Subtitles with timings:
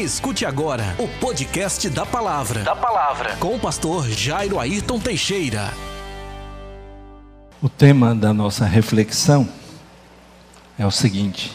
[0.00, 2.62] Escute agora o podcast da palavra.
[2.62, 3.36] Da palavra.
[3.36, 5.74] Com o pastor Jairo Ayrton Teixeira.
[7.60, 9.46] O tema da nossa reflexão
[10.78, 11.52] é o seguinte: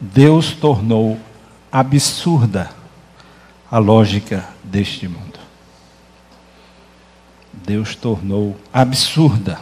[0.00, 1.16] Deus tornou
[1.70, 2.70] absurda
[3.70, 5.38] a lógica deste mundo.
[7.52, 9.60] Deus tornou absurda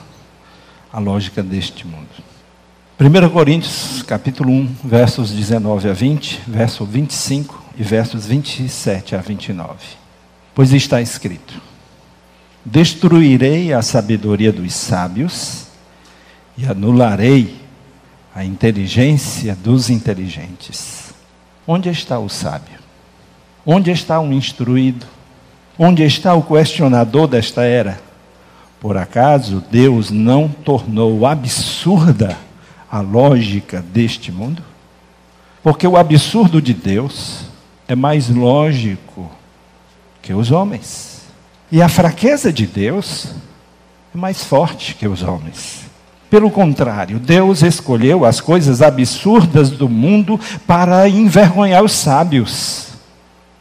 [0.90, 2.08] a lógica deste mundo.
[2.98, 9.74] 1 Coríntios, capítulo 1, versos 19 a 20, verso 25 e versos 27 a 29.
[10.54, 11.54] Pois está escrito:
[12.64, 15.66] Destruirei a sabedoria dos sábios
[16.56, 17.60] e anularei
[18.34, 21.12] a inteligência dos inteligentes.
[21.66, 22.78] Onde está o sábio?
[23.64, 25.06] Onde está o instruído?
[25.78, 28.00] Onde está o questionador desta era?
[28.80, 32.36] Por acaso Deus não tornou absurda
[32.90, 34.62] a lógica deste mundo?
[35.62, 37.51] Porque o absurdo de Deus
[37.92, 39.30] é mais lógico
[40.22, 41.20] que os homens.
[41.70, 43.34] E a fraqueza de Deus
[44.14, 45.80] é mais forte que os homens.
[46.30, 52.88] Pelo contrário, Deus escolheu as coisas absurdas do mundo para envergonhar os sábios.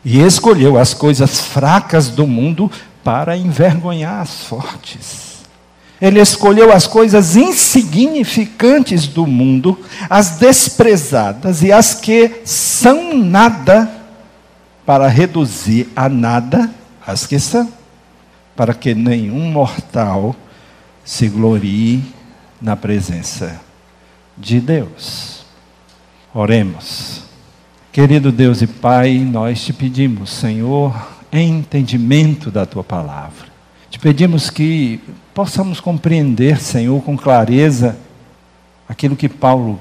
[0.04, 2.72] E escolheu as coisas fracas do mundo
[3.04, 5.42] para envergonhar as fortes.
[6.02, 9.78] Ele escolheu as coisas insignificantes do mundo,
[10.10, 14.01] as desprezadas e as que são nada
[14.86, 16.70] para reduzir a nada
[17.06, 17.72] as que são,
[18.56, 20.36] para que nenhum mortal
[21.04, 22.04] se glorie
[22.62, 23.60] na presença
[24.38, 25.44] de Deus.
[26.34, 27.24] Oremos.
[27.92, 30.96] Querido Deus e Pai, nós te pedimos, Senhor,
[31.32, 33.50] entendimento da tua palavra.
[33.90, 35.02] Te pedimos que
[35.34, 37.98] possamos compreender, Senhor, com clareza
[38.88, 39.80] aquilo que Paulo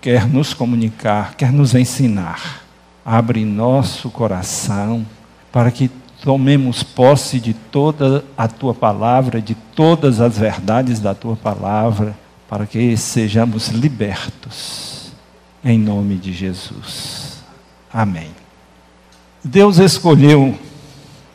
[0.00, 2.61] quer nos comunicar, quer nos ensinar
[3.04, 5.06] abre nosso coração
[5.50, 5.90] para que
[6.22, 12.16] tomemos posse de toda a tua palavra, de todas as verdades da tua palavra,
[12.48, 15.12] para que sejamos libertos.
[15.64, 17.42] Em nome de Jesus.
[17.92, 18.30] Amém.
[19.42, 20.56] Deus escolheu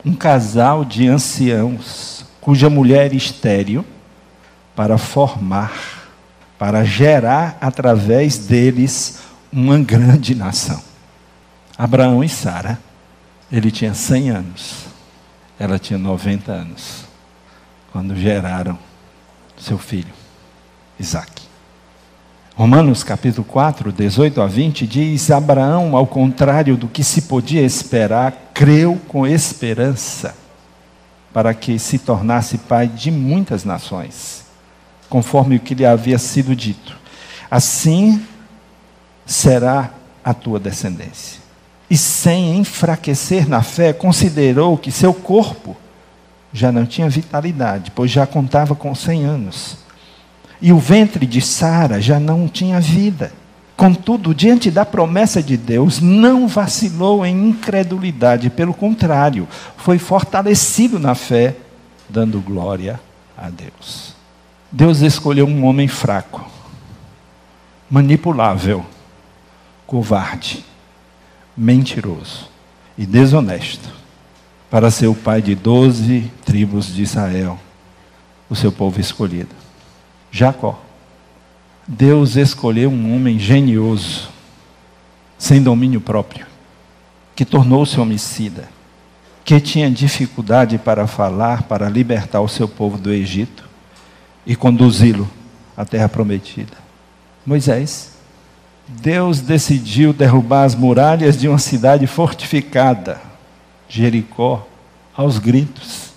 [0.06, 3.86] um casal de anciãos, cuja mulher estéril,
[4.76, 6.08] para formar,
[6.58, 9.20] para gerar através deles
[9.52, 10.87] uma grande nação.
[11.78, 12.80] Abraão e Sara,
[13.52, 14.86] ele tinha 100 anos,
[15.60, 17.06] ela tinha 90 anos,
[17.92, 18.80] quando geraram
[19.60, 20.14] seu filho,
[21.00, 21.44] Isaac.
[22.56, 28.52] Romanos capítulo 4, 18 a 20 diz: Abraão, ao contrário do que se podia esperar,
[28.56, 30.36] creu com esperança,
[31.32, 34.46] para que se tornasse pai de muitas nações,
[35.08, 36.98] conforme o que lhe havia sido dito.
[37.52, 38.26] Assim
[39.28, 39.92] será
[40.24, 41.47] a tua descendência
[41.90, 45.76] e sem enfraquecer na fé, considerou que seu corpo
[46.52, 49.78] já não tinha vitalidade, pois já contava com 100 anos.
[50.62, 53.32] E o ventre de Sara já não tinha vida.
[53.76, 61.14] Contudo, diante da promessa de Deus, não vacilou em incredulidade, pelo contrário, foi fortalecido na
[61.14, 61.56] fé,
[62.10, 63.00] dando glória
[63.38, 64.16] a Deus.
[64.72, 66.44] Deus escolheu um homem fraco,
[67.90, 68.84] manipulável,
[69.86, 70.66] covarde
[71.58, 72.50] mentiroso
[72.98, 73.90] e desonesto
[74.70, 77.58] para ser o pai de doze tribos de Israel,
[78.50, 79.56] o seu povo escolhido.
[80.32, 80.84] Jacó.
[81.88, 84.30] Deus escolheu um homem genioso,
[85.38, 86.46] sem domínio próprio,
[87.34, 88.68] que tornou-se homicida,
[89.46, 93.64] que tinha dificuldade para falar, para libertar o seu povo do Egito
[94.46, 95.30] e conduzi-lo
[95.78, 96.78] à terra prometida.
[97.46, 98.17] Moisés.
[98.88, 103.20] Deus decidiu derrubar as muralhas de uma cidade fortificada,
[103.90, 104.66] Jericó,
[105.16, 106.08] aos gritos.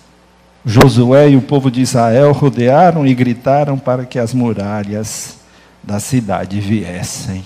[0.63, 5.37] Josué e o povo de Israel rodearam e gritaram para que as muralhas
[5.83, 7.43] da cidade viessem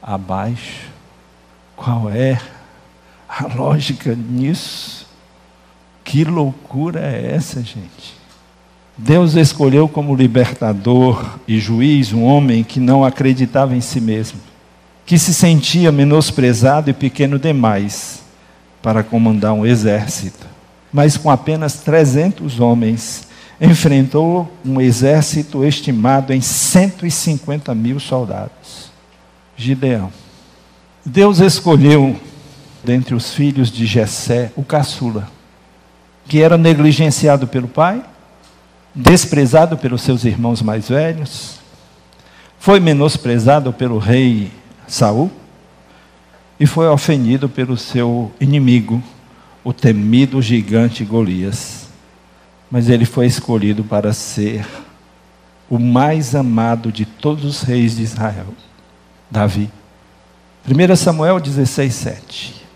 [0.00, 0.88] abaixo.
[1.76, 2.40] Qual é
[3.28, 5.06] a lógica nisso?
[6.04, 8.19] Que loucura é essa, gente?
[8.96, 14.38] Deus escolheu como libertador e juiz um homem que não acreditava em si mesmo,
[15.06, 18.22] que se sentia menosprezado e pequeno demais
[18.82, 20.46] para comandar um exército,
[20.92, 23.28] mas com apenas 300 homens
[23.60, 28.90] enfrentou um exército estimado em 150 mil soldados.
[29.56, 30.10] Gideão.
[31.04, 32.18] Deus escolheu
[32.82, 35.28] dentre os filhos de Jessé o caçula,
[36.26, 38.02] que era negligenciado pelo pai,
[38.94, 41.58] desprezado pelos seus irmãos mais velhos,
[42.58, 44.50] foi menosprezado pelo rei
[44.86, 45.30] Saul,
[46.58, 49.02] e foi ofendido pelo seu inimigo,
[49.64, 51.88] o temido gigante Golias.
[52.70, 54.66] Mas ele foi escolhido para ser
[55.70, 58.48] o mais amado de todos os reis de Israel,
[59.30, 59.70] Davi.
[60.68, 62.66] 1 Samuel 16, 7.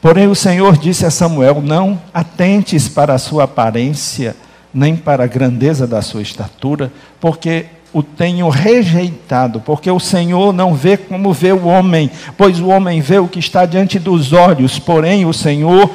[0.00, 4.36] Porém, o Senhor disse a Samuel: Não atentes para a sua aparência,
[4.72, 10.74] nem para a grandeza da sua estatura, porque o tenho rejeitado, porque o Senhor não
[10.74, 14.78] vê como vê o homem, pois o homem vê o que está diante dos olhos,
[14.78, 15.90] porém o Senhor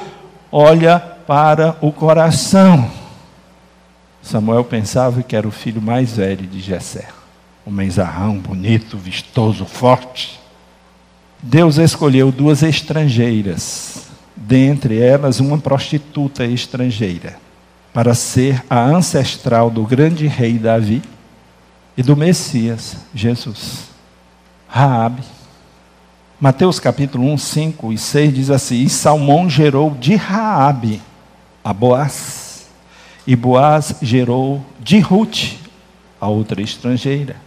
[0.52, 2.90] olha para o coração.
[4.22, 7.10] Samuel pensava que era o filho mais velho de Jessé,
[7.66, 10.40] um menzarrão bonito, vistoso, forte.
[11.42, 17.38] Deus escolheu duas estrangeiras, dentre elas uma prostituta estrangeira,
[17.94, 21.02] para ser a ancestral do grande rei Davi
[21.96, 23.90] e do Messias, Jesus.
[24.68, 25.22] Raabe.
[26.40, 31.02] Mateus capítulo 1, 5 e 6 diz assim: E Salmão gerou de Raabe
[31.64, 32.66] a Boaz,
[33.26, 35.54] e Boaz gerou de Ruth,
[36.20, 37.38] a outra estrangeira,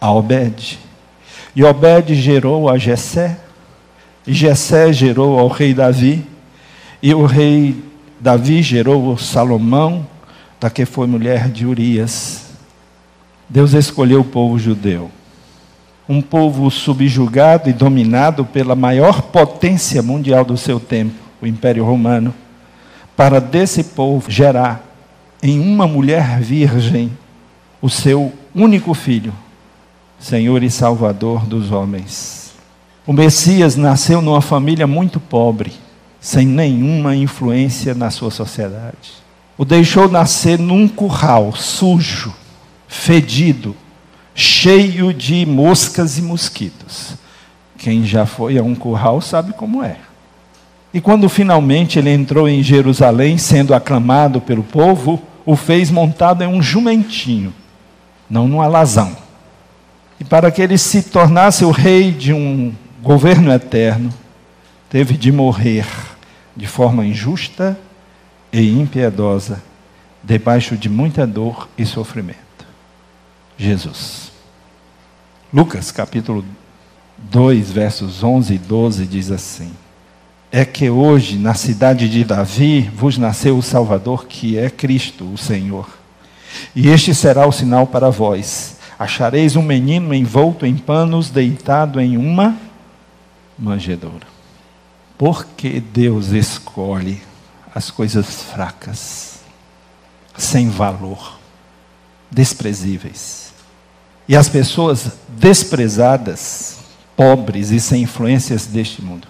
[0.00, 0.78] a Obed
[1.54, 3.38] e Obed gerou a Jessé,
[4.26, 6.24] e Jessé gerou ao rei Davi,
[7.02, 7.82] e o rei
[8.20, 10.06] Davi gerou Salomão,
[10.60, 12.50] da que foi mulher de Urias.
[13.48, 15.10] Deus escolheu o povo judeu,
[16.06, 22.34] um povo subjugado e dominado pela maior potência mundial do seu tempo, o Império Romano,
[23.16, 24.84] para desse povo gerar
[25.42, 27.10] em uma mulher virgem
[27.80, 29.32] o seu único filho,
[30.18, 32.52] Senhor e Salvador dos homens.
[33.06, 35.72] O Messias nasceu numa família muito pobre,
[36.20, 39.20] sem nenhuma influência na sua sociedade.
[39.56, 42.34] O deixou nascer num curral sujo,
[42.86, 43.76] fedido,
[44.34, 47.14] cheio de moscas e mosquitos.
[47.78, 49.96] Quem já foi a um curral sabe como é.
[50.92, 56.46] E quando finalmente ele entrou em Jerusalém, sendo aclamado pelo povo, o fez montado em
[56.46, 57.54] um jumentinho,
[58.28, 59.16] não num alazão
[60.20, 64.12] e para que ele se tornasse o rei de um governo eterno,
[64.90, 65.86] teve de morrer
[66.56, 67.78] de forma injusta
[68.52, 69.62] e impiedosa,
[70.22, 72.38] debaixo de muita dor e sofrimento.
[73.56, 74.32] Jesus.
[75.52, 76.44] Lucas capítulo
[77.18, 79.72] 2, versos 11 e 12 diz assim:
[80.50, 85.38] É que hoje, na cidade de Davi, vos nasceu o Salvador, que é Cristo, o
[85.38, 85.88] Senhor.
[86.74, 92.18] E este será o sinal para vós achareis um menino envolto em panos, deitado em
[92.18, 92.54] uma
[93.58, 94.26] manjedoura.
[95.20, 97.20] Porque Deus escolhe
[97.74, 99.40] as coisas fracas,
[100.34, 101.38] sem valor,
[102.30, 103.52] desprezíveis.
[104.26, 106.78] E as pessoas desprezadas,
[107.14, 109.28] pobres e sem influências deste mundo.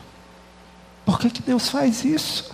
[1.04, 2.52] Por que, que Deus faz isso?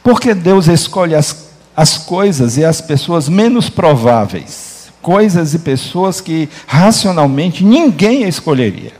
[0.00, 6.48] Porque Deus escolhe as, as coisas e as pessoas menos prováveis coisas e pessoas que
[6.68, 8.92] racionalmente ninguém escolheria.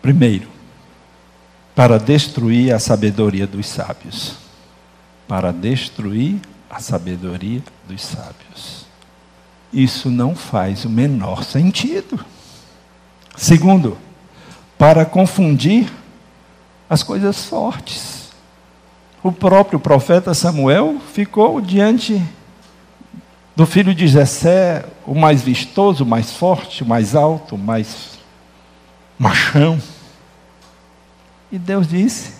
[0.00, 0.55] Primeiro,
[1.76, 4.36] para destruir a sabedoria dos sábios.
[5.28, 6.40] Para destruir
[6.70, 8.86] a sabedoria dos sábios.
[9.70, 12.24] Isso não faz o menor sentido.
[13.36, 13.98] Segundo,
[14.78, 15.92] para confundir
[16.88, 18.30] as coisas fortes.
[19.22, 22.22] O próprio profeta Samuel ficou diante
[23.54, 28.18] do filho de Jessé, o mais vistoso, o mais forte, o mais alto, o mais
[29.18, 29.78] machão.
[31.50, 32.32] E Deus disse: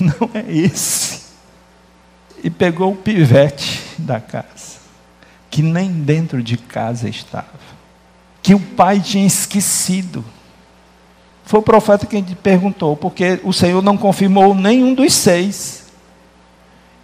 [0.00, 1.22] não é esse.
[2.42, 4.78] E pegou o pivete da casa,
[5.48, 7.46] que nem dentro de casa estava,
[8.42, 10.24] que o pai tinha esquecido.
[11.44, 15.84] Foi o profeta quem perguntou, porque o Senhor não confirmou nenhum dos seis.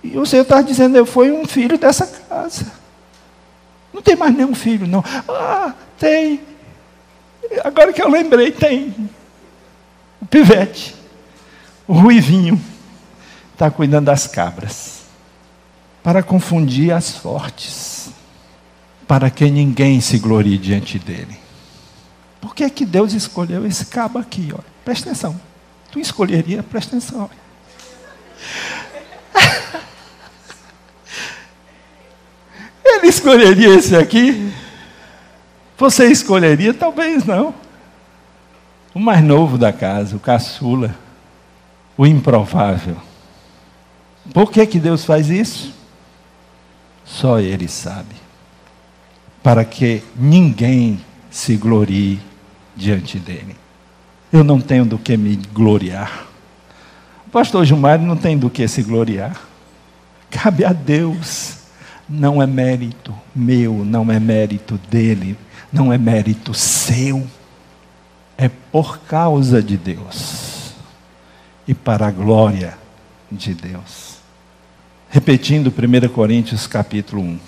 [0.02, 2.72] E o Senhor está dizendo: eu fui um filho dessa casa.
[3.92, 5.04] Não tem mais nenhum filho, não.
[5.28, 6.40] Ah, tem.
[7.64, 8.94] Agora que eu lembrei, tem.
[10.20, 10.97] O pivete.
[11.88, 12.60] O ruivinho.
[13.54, 15.04] Está cuidando das cabras.
[16.02, 18.10] Para confundir as fortes.
[19.06, 21.38] Para que ninguém se glorie diante dele.
[22.40, 24.50] Por que, é que Deus escolheu esse cabo aqui?
[24.52, 24.58] Ó?
[24.84, 25.40] Presta atenção.
[25.90, 27.30] Tu escolheria, presta atenção.
[32.84, 34.52] Ele escolheria esse aqui?
[35.78, 36.74] Você escolheria?
[36.74, 37.54] Talvez não.
[38.94, 40.94] O mais novo da casa, o caçula,
[41.98, 42.96] o improvável.
[44.32, 45.74] Por que, que Deus faz isso?
[47.04, 48.14] Só Ele sabe.
[49.42, 52.20] Para que ninguém se glorie
[52.76, 53.56] diante dele.
[54.32, 56.26] Eu não tenho do que me gloriar.
[57.26, 59.40] O pastor Gilmar não tem do que se gloriar.
[60.30, 61.56] Cabe a Deus.
[62.08, 65.36] Não é mérito meu, não é mérito dele,
[65.70, 67.26] não é mérito seu.
[68.36, 70.47] É por causa de Deus
[71.68, 72.78] e para a glória
[73.30, 74.16] de Deus.
[75.10, 77.38] Repetindo 1 Coríntios capítulo 1.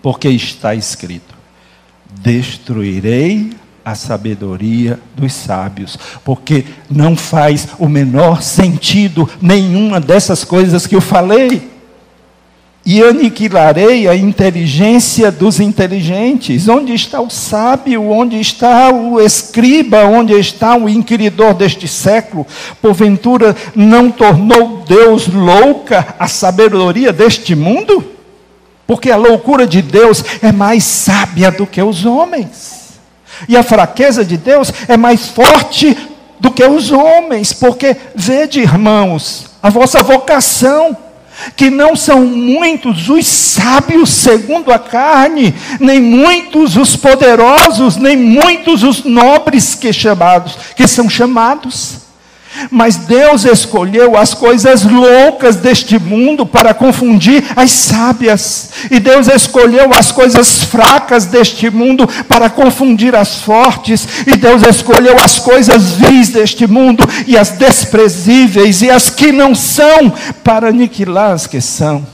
[0.00, 1.34] Porque está escrito:
[2.20, 3.50] Destruirei
[3.84, 11.00] a sabedoria dos sábios, porque não faz o menor sentido nenhuma dessas coisas que eu
[11.00, 11.71] falei
[12.84, 16.68] e aniquilarei a inteligência dos inteligentes.
[16.68, 18.10] Onde está o sábio?
[18.10, 20.04] Onde está o escriba?
[20.04, 22.46] Onde está o inquiridor deste século?
[22.80, 28.04] Porventura não tornou Deus louca a sabedoria deste mundo?
[28.86, 33.00] Porque a loucura de Deus é mais sábia do que os homens.
[33.48, 35.96] E a fraqueza de Deus é mais forte
[36.40, 37.52] do que os homens.
[37.52, 40.96] Porque, vede, irmãos, a vossa vocação
[41.56, 48.82] que não são muitos os sábios segundo a carne, nem muitos os poderosos, nem muitos
[48.82, 52.11] os nobres que chamados, que são chamados.
[52.70, 58.70] Mas Deus escolheu as coisas loucas deste mundo para confundir as sábias.
[58.90, 64.06] E Deus escolheu as coisas fracas deste mundo para confundir as fortes.
[64.26, 69.54] E Deus escolheu as coisas vis deste mundo e as desprezíveis e as que não
[69.54, 70.12] são
[70.44, 72.06] para aniquilar as que são,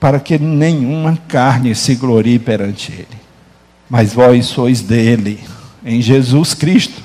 [0.00, 3.06] para que nenhuma carne se glorie perante Ele.
[3.88, 5.38] Mas vós sois dele,
[5.84, 7.03] em Jesus Cristo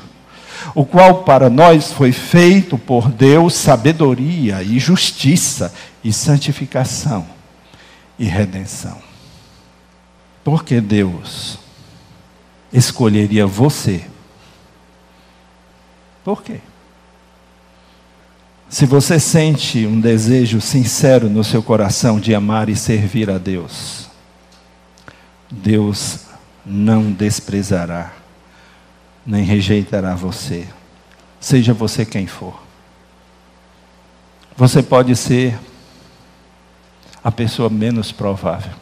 [0.76, 5.74] o qual para nós foi feito por Deus sabedoria e justiça
[6.04, 7.28] e santificação
[8.18, 8.98] e redenção.
[10.44, 11.60] Porque Deus
[12.72, 14.06] escolheria você?
[16.24, 16.60] Por quê?
[18.70, 24.08] Se você sente um desejo sincero no seu coração de amar e servir a Deus,
[25.50, 26.20] Deus
[26.64, 28.19] não desprezará
[29.26, 30.68] nem rejeitará você,
[31.40, 32.62] seja você quem for.
[34.56, 35.58] Você pode ser
[37.24, 38.74] a pessoa menos provável,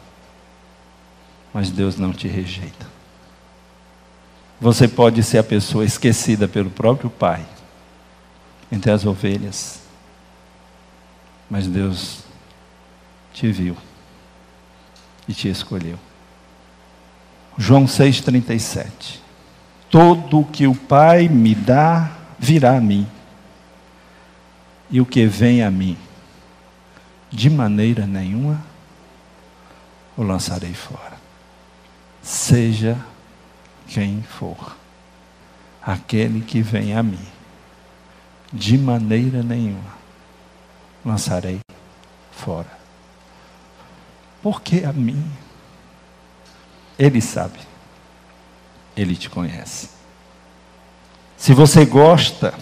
[1.52, 2.86] mas Deus não te rejeita.
[4.60, 7.46] Você pode ser a pessoa esquecida pelo próprio Pai
[8.70, 9.80] entre as ovelhas,
[11.48, 12.24] mas Deus
[13.32, 13.76] te viu
[15.28, 15.98] e te escolheu.
[17.56, 19.20] João 6,37.
[19.90, 23.06] Todo o que o Pai me dá virá a mim,
[24.90, 25.96] e o que vem a mim,
[27.30, 28.62] de maneira nenhuma
[30.16, 31.16] o lançarei fora.
[32.22, 32.98] Seja
[33.86, 34.76] quem for,
[35.82, 37.26] aquele que vem a mim,
[38.52, 39.96] de maneira nenhuma
[41.04, 41.60] lançarei
[42.30, 42.78] fora.
[44.42, 45.24] Porque a mim?
[46.98, 47.58] Ele sabe.
[48.98, 49.90] Ele te conhece.
[51.36, 52.52] Se você gosta,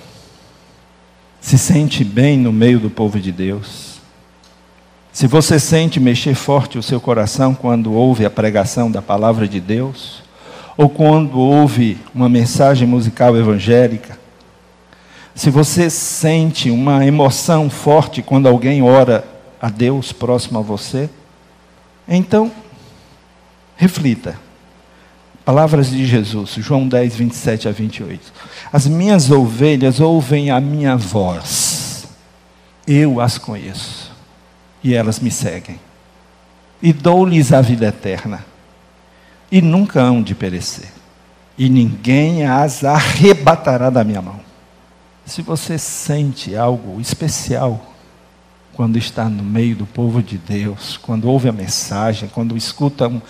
[1.41, 4.03] se sente bem no meio do povo de Deus,
[5.11, 9.59] se você sente mexer forte o seu coração quando ouve a pregação da palavra de
[9.61, 10.23] Deus,
[10.77, 14.19] ou quando ouve uma mensagem musical evangélica,
[15.35, 19.27] se você sente uma emoção forte quando alguém ora
[19.59, 21.09] a Deus próximo a você,
[22.07, 22.53] então
[23.75, 24.39] reflita.
[25.47, 28.33] Palavras de Jesus, João 10, 27 a 28.
[28.73, 32.09] As minhas ovelhas ouvem a minha voz,
[32.85, 34.11] eu as conheço,
[34.83, 35.79] e elas me seguem.
[36.83, 38.45] E dou-lhes a vida eterna,
[39.49, 40.89] e nunca hão de perecer,
[41.57, 44.41] e ninguém as arrebatará da minha mão.
[45.25, 47.95] Se você sente algo especial
[48.73, 53.23] quando está no meio do povo de Deus, quando ouve a mensagem, quando escuta um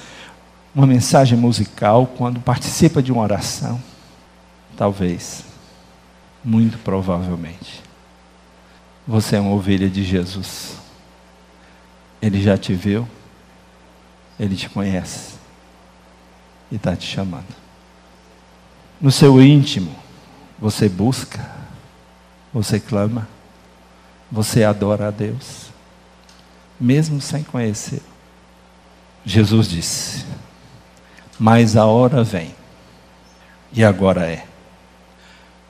[0.77, 3.83] uma mensagem musical, quando participa de uma oração?
[4.77, 5.43] Talvez,
[6.45, 7.83] muito provavelmente,
[9.09, 10.77] você é uma ovelha de Jesus.
[12.21, 13.09] Ele já te viu,
[14.39, 15.37] ele te conhece
[16.71, 17.57] e está te chamando.
[19.01, 19.97] No seu íntimo,
[20.59, 21.51] você busca,
[22.53, 23.27] você clama,
[24.31, 25.71] você adora a Deus,
[26.79, 28.03] mesmo sem conhecer.
[29.25, 30.37] Jesus disse:
[31.39, 32.55] mas a hora vem,
[33.73, 34.45] e agora é,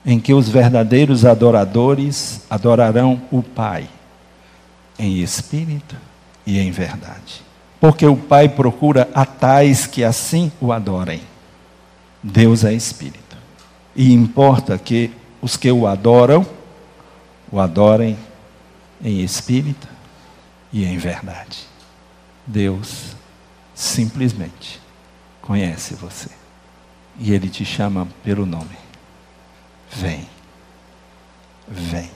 [0.05, 3.89] em que os verdadeiros adoradores adorarão o Pai,
[4.97, 5.95] em espírito
[6.45, 7.43] e em verdade.
[7.79, 11.21] Porque o Pai procura a tais que assim o adorem.
[12.23, 13.37] Deus é espírito.
[13.95, 16.45] E importa que os que o adoram,
[17.51, 18.17] o adorem
[19.03, 19.87] em espírito
[20.71, 21.67] e em verdade.
[22.45, 23.15] Deus
[23.75, 24.86] simplesmente
[25.47, 26.29] conhece você.
[27.17, 28.77] E Ele te chama pelo nome.
[29.89, 30.27] Vem.
[31.65, 32.11] Vem.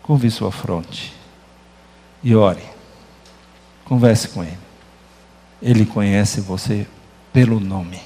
[0.00, 1.12] Curve sua fronte.
[2.22, 2.62] E ore.
[3.84, 4.58] Converse com Ele.
[5.60, 6.86] Ele conhece você
[7.32, 8.00] pelo nome.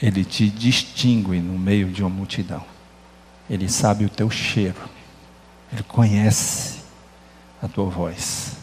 [0.00, 2.64] Ele te distingue no meio de uma multidão.
[3.48, 4.90] Ele sabe o teu cheiro.
[5.72, 6.80] Ele conhece
[7.62, 8.56] a tua voz.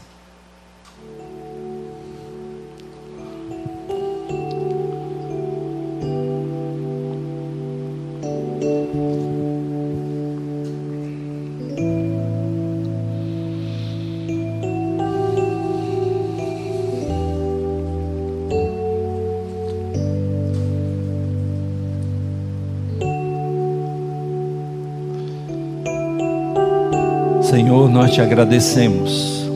[27.79, 29.48] Senhor, nós te agradecemos,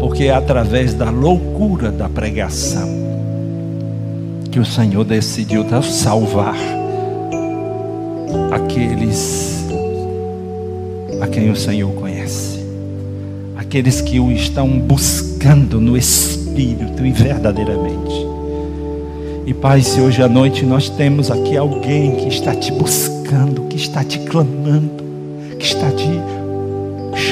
[0.00, 2.88] porque é através da loucura da pregação
[4.50, 6.56] que o Senhor decidiu salvar
[8.50, 9.64] aqueles
[11.20, 12.58] a quem o Senhor conhece,
[13.56, 18.26] aqueles que o estão buscando no Espírito e verdadeiramente.
[19.46, 23.76] E Pai, se hoje à noite nós temos aqui alguém que está te buscando, que
[23.76, 25.02] está te clamando,
[25.62, 25.91] que está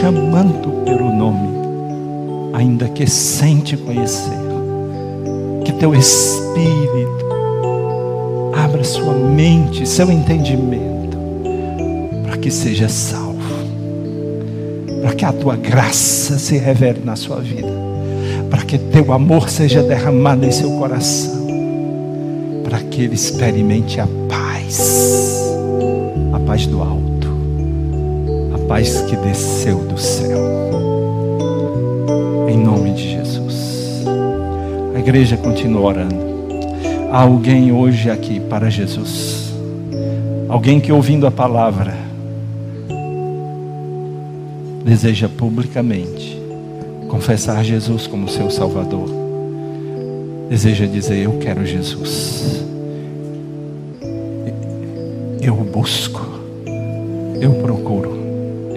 [0.00, 1.50] chamando pelo nome,
[2.54, 4.40] ainda que sem te conhecer.
[5.62, 7.26] Que teu espírito
[8.56, 11.18] abra sua mente, seu entendimento,
[12.24, 13.36] para que seja salvo,
[15.02, 17.68] para que a tua graça se revele na sua vida,
[18.48, 21.46] para que teu amor seja derramado em seu coração,
[22.64, 25.44] para que ele experimente a paz,
[26.32, 27.09] a paz do alto
[28.70, 30.38] paz que desceu do céu.
[32.48, 34.04] Em nome de Jesus.
[34.94, 36.14] A igreja continua orando.
[37.10, 39.52] Há alguém hoje aqui para Jesus.
[40.48, 41.96] Alguém que ouvindo a palavra
[44.84, 46.40] deseja publicamente
[47.08, 49.08] confessar Jesus como seu Salvador.
[50.48, 52.64] Deseja dizer: Eu quero Jesus.
[55.42, 56.20] Eu busco.
[57.40, 57.79] Eu procuro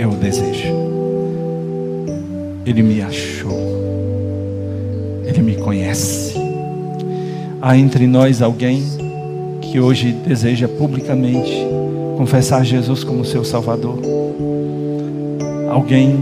[0.04, 0.68] é o desejo.
[2.66, 3.58] Ele me achou.
[5.26, 6.36] Ele me conhece.
[7.62, 8.84] Há entre nós alguém
[9.62, 11.66] que hoje deseja publicamente
[12.18, 13.98] confessar Jesus como seu Salvador.
[15.70, 16.18] Alguém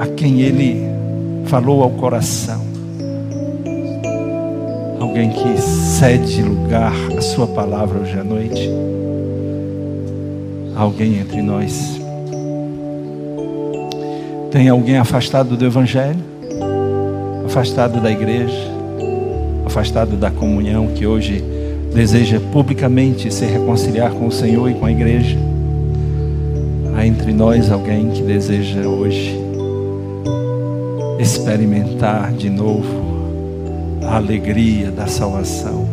[0.00, 0.82] a quem ele
[1.44, 2.66] falou ao coração.
[4.98, 8.70] Alguém que cede lugar à sua palavra hoje à noite.
[10.74, 11.97] Alguém entre nós
[14.50, 16.18] tem alguém afastado do Evangelho,
[17.44, 18.70] afastado da igreja,
[19.66, 21.44] afastado da comunhão, que hoje
[21.94, 25.36] deseja publicamente se reconciliar com o Senhor e com a igreja?
[26.96, 29.38] Há entre nós alguém que deseja hoje
[31.18, 33.06] experimentar de novo
[34.02, 35.86] a alegria da salvação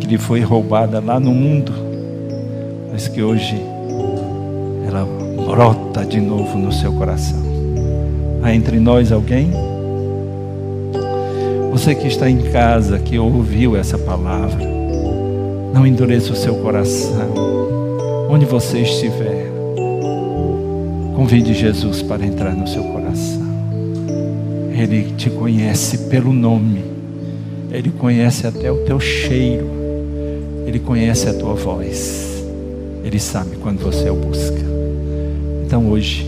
[0.00, 1.72] que lhe foi roubada lá no mundo,
[2.90, 3.60] mas que hoje
[5.46, 7.40] brota de novo no seu coração.
[8.42, 9.52] Há entre nós alguém?
[11.70, 14.66] Você que está em casa, que ouviu essa palavra,
[15.72, 17.30] não endureça o seu coração.
[18.28, 19.46] Onde você estiver,
[21.14, 23.46] convide Jesus para entrar no seu coração.
[24.72, 26.84] Ele te conhece pelo nome,
[27.70, 29.68] ele conhece até o teu cheiro,
[30.66, 32.44] ele conhece a tua voz,
[33.04, 34.75] ele sabe quando você o busca.
[35.66, 36.24] Então hoje,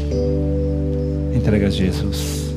[1.33, 2.53] entrega a Jesus.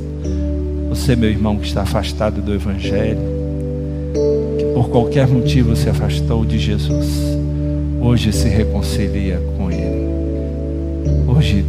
[0.90, 3.20] Você, meu irmão, que está afastado do Evangelho,
[4.58, 7.38] que por qualquer motivo se afastou de Jesus,
[8.02, 10.10] hoje se reconcilia com Ele.
[11.28, 11.64] Hoje,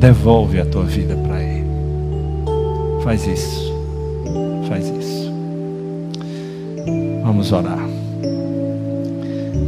[0.00, 1.66] devolve a tua vida para Ele.
[3.04, 3.72] Faz isso.
[4.68, 5.32] Faz isso.
[7.22, 7.88] Vamos orar.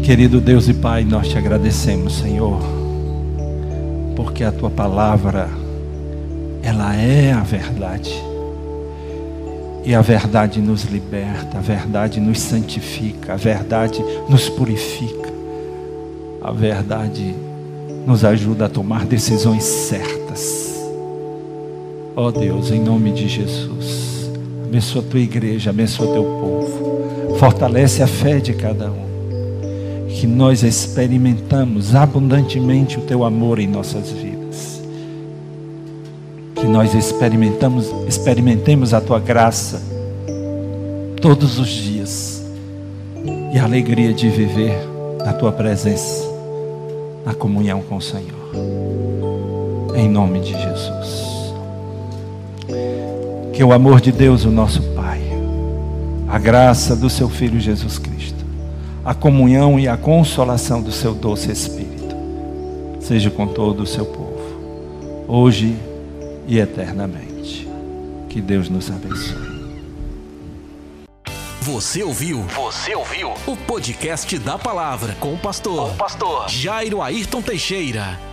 [0.03, 2.82] Querido Deus e Pai, nós te agradecemos, Senhor
[4.15, 5.49] porque a tua palavra
[6.63, 8.13] ela é a verdade.
[9.85, 15.33] E a verdade nos liberta, a verdade nos santifica, a verdade nos purifica.
[16.41, 17.35] A verdade
[18.07, 20.73] nos ajuda a tomar decisões certas.
[22.15, 24.31] Ó oh Deus, em nome de Jesus,
[24.65, 27.37] abençoa a tua igreja, abençoa teu povo.
[27.39, 29.12] Fortalece a fé de cada um
[30.19, 34.83] que nós experimentamos abundantemente o teu amor em nossas vidas.
[36.55, 39.83] Que nós experimentamos, experimentemos a tua graça
[41.21, 42.43] todos os dias
[43.53, 44.77] e a alegria de viver
[45.25, 46.25] na tua presença,
[47.25, 48.53] na comunhão com o Senhor.
[49.95, 51.53] Em nome de Jesus.
[53.53, 55.21] Que o amor de Deus, o nosso Pai,
[56.29, 58.32] a graça do seu Filho Jesus Cristo,
[59.05, 62.15] a comunhão e a consolação do seu doce Espírito,
[63.01, 65.77] seja com todo o seu povo, hoje
[66.47, 67.69] e eternamente.
[68.29, 69.53] Que Deus nos abençoe.
[71.61, 72.43] Você ouviu?
[72.43, 73.33] Você ouviu?
[73.47, 78.32] O podcast da palavra com o pastor, com o pastor Jairo Ayrton Teixeira.